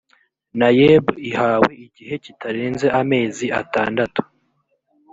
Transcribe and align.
naeb 0.59 1.05
ihawe 1.29 1.71
igihe 1.85 2.13
kitarenze 2.23 2.87
amezi 3.01 3.45
atandatu 3.61 4.21